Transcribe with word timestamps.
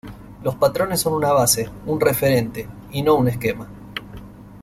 Los 0.43 0.55
patrones 0.55 0.99
son 0.99 1.13
una 1.13 1.31
base, 1.31 1.69
un 1.85 1.99
referente 2.01 2.67
y 2.91 3.03
no 3.03 3.13
un 3.13 3.27
esquema. 3.27 3.67